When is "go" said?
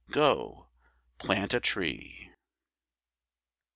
0.09-0.65